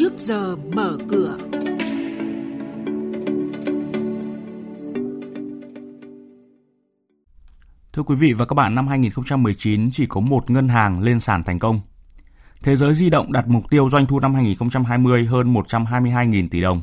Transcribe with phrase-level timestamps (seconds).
[0.00, 1.36] trước giờ mở cửa.
[7.92, 11.44] Thưa quý vị và các bạn, năm 2019 chỉ có một ngân hàng lên sàn
[11.44, 11.80] thành công.
[12.62, 16.82] Thế giới di động đặt mục tiêu doanh thu năm 2020 hơn 122.000 tỷ đồng.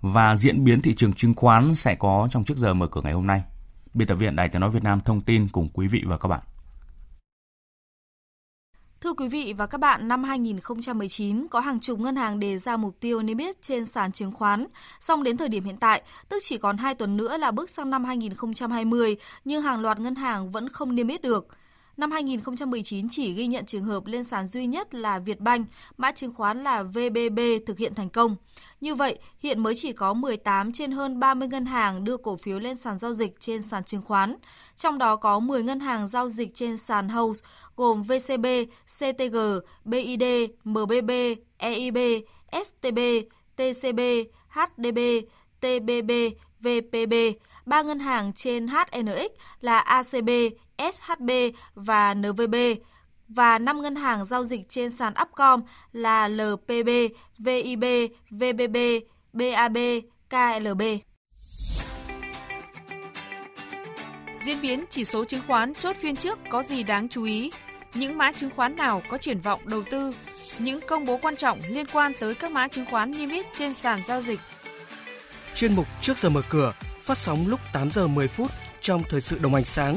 [0.00, 3.12] Và diễn biến thị trường chứng khoán sẽ có trong trước giờ mở cửa ngày
[3.12, 3.42] hôm nay.
[3.94, 6.28] Biên tập viên Đài tiếng nói Việt Nam thông tin cùng quý vị và các
[6.28, 6.40] bạn.
[9.02, 12.76] Thưa quý vị và các bạn, năm 2019 có hàng chục ngân hàng đề ra
[12.76, 14.66] mục tiêu niêm yết trên sàn chứng khoán.
[15.00, 17.90] Song đến thời điểm hiện tại, tức chỉ còn 2 tuần nữa là bước sang
[17.90, 21.46] năm 2020, nhưng hàng loạt ngân hàng vẫn không niêm yết được.
[21.96, 26.34] Năm 2019 chỉ ghi nhận trường hợp lên sàn duy nhất là Vietbank, mã chứng
[26.34, 28.36] khoán là VBB thực hiện thành công.
[28.80, 32.58] Như vậy, hiện mới chỉ có 18 trên hơn 30 ngân hàng đưa cổ phiếu
[32.58, 34.36] lên sàn giao dịch trên sàn chứng khoán.
[34.76, 37.46] Trong đó có 10 ngân hàng giao dịch trên sàn House
[37.76, 38.46] gồm VCB,
[38.98, 39.36] CTG,
[39.84, 40.24] BID,
[40.64, 41.10] MBB,
[41.58, 41.98] EIB,
[42.64, 42.98] STB,
[43.56, 44.00] TCB,
[44.48, 44.98] HDB,
[45.60, 46.10] TBB,
[46.60, 47.14] VPB.
[47.66, 50.28] Ba ngân hàng trên HNX là ACB,
[50.92, 51.30] SHB
[51.74, 52.54] và NVB
[53.28, 55.60] và 5 ngân hàng giao dịch trên sàn Upcom
[55.92, 56.88] là LPB,
[57.38, 57.84] VIB,
[58.30, 58.76] VBB,
[59.32, 59.76] BAB,
[60.30, 60.82] KLB.
[64.44, 67.50] Diễn biến chỉ số chứng khoán chốt phiên trước có gì đáng chú ý?
[67.94, 70.14] Những mã chứng khoán nào có triển vọng đầu tư?
[70.58, 73.74] Những công bố quan trọng liên quan tới các mã chứng khoán niêm yết trên
[73.74, 74.40] sàn giao dịch.
[75.54, 79.20] Chuyên mục Trước giờ mở cửa phát sóng lúc 8 giờ 10 phút trong thời
[79.20, 79.96] sự đồng hành sáng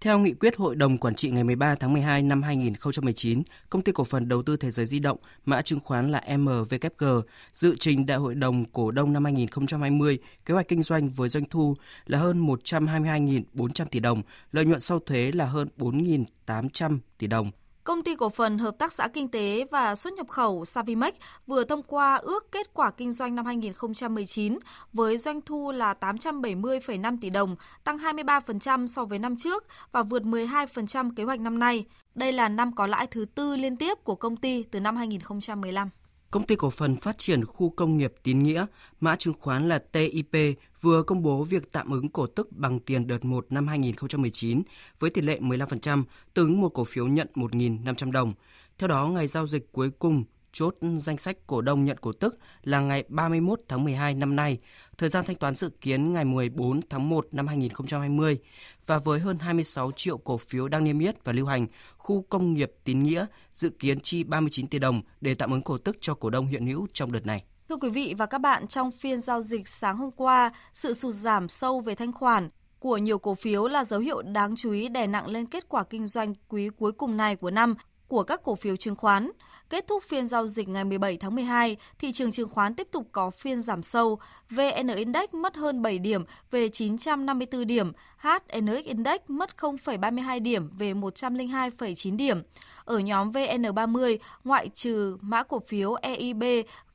[0.00, 3.92] Theo nghị quyết Hội đồng Quản trị ngày 13 tháng 12 năm 2019, Công ty
[3.92, 7.04] Cổ phần Đầu tư Thế giới Di động, mã chứng khoán là MVKG,
[7.52, 11.44] dự trình Đại hội đồng Cổ đông năm 2020, kế hoạch kinh doanh với doanh
[11.44, 11.74] thu
[12.06, 17.50] là hơn 122.400 tỷ đồng, lợi nhuận sau thuế là hơn 4.800 tỷ đồng.
[17.88, 21.14] Công ty cổ phần Hợp tác xã Kinh tế và xuất nhập khẩu Savimex
[21.46, 24.58] vừa thông qua ước kết quả kinh doanh năm 2019
[24.92, 30.22] với doanh thu là 870,5 tỷ đồng, tăng 23% so với năm trước và vượt
[30.22, 31.84] 12% kế hoạch năm nay.
[32.14, 35.90] Đây là năm có lãi thứ tư liên tiếp của công ty từ năm 2015.
[36.30, 38.66] Công ty cổ phần phát triển khu công nghiệp Tín Nghĩa,
[39.00, 43.06] mã chứng khoán là TIP, vừa công bố việc tạm ứng cổ tức bằng tiền
[43.06, 44.62] đợt 1 năm 2019
[44.98, 48.32] với tỷ lệ 15%, tương ứng một cổ phiếu nhận 1.500 đồng.
[48.78, 50.24] Theo đó, ngày giao dịch cuối cùng
[50.58, 54.58] chốt danh sách cổ đông nhận cổ tức là ngày 31 tháng 12 năm nay,
[54.98, 58.38] thời gian thanh toán dự kiến ngày 14 tháng 1 năm 2020
[58.86, 61.66] và với hơn 26 triệu cổ phiếu đang niêm yết và lưu hành,
[61.96, 65.78] khu công nghiệp Tín Nghĩa dự kiến chi 39 tỷ đồng để tạm ứng cổ
[65.78, 67.44] tức cho cổ đông hiện hữu trong đợt này.
[67.68, 71.14] Thưa quý vị và các bạn, trong phiên giao dịch sáng hôm qua, sự sụt
[71.14, 72.48] giảm sâu về thanh khoản
[72.78, 75.84] của nhiều cổ phiếu là dấu hiệu đáng chú ý đè nặng lên kết quả
[75.84, 77.74] kinh doanh quý cuối cùng này của năm
[78.08, 79.30] của các cổ phiếu chứng khoán.
[79.70, 83.08] Kết thúc phiên giao dịch ngày 17 tháng 12, thị trường chứng khoán tiếp tục
[83.12, 84.18] có phiên giảm sâu.
[84.50, 90.92] VN Index mất hơn 7 điểm về 954 điểm, HNX Index mất 0,32 điểm về
[90.92, 92.42] 102,9 điểm.
[92.84, 96.42] Ở nhóm VN30, ngoại trừ mã cổ phiếu EIB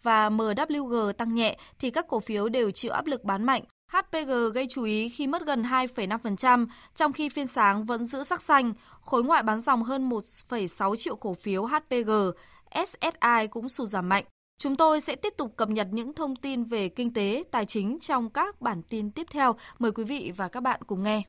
[0.03, 3.63] và MWG tăng nhẹ thì các cổ phiếu đều chịu áp lực bán mạnh.
[3.93, 8.41] HPG gây chú ý khi mất gần 2,5%, trong khi phiên sáng vẫn giữ sắc
[8.41, 8.73] xanh.
[9.01, 12.11] Khối ngoại bán dòng hơn 1,6 triệu cổ phiếu HPG,
[12.85, 14.23] SSI cũng sụt giảm mạnh.
[14.57, 17.99] Chúng tôi sẽ tiếp tục cập nhật những thông tin về kinh tế, tài chính
[17.99, 19.55] trong các bản tin tiếp theo.
[19.79, 21.23] Mời quý vị và các bạn cùng nghe.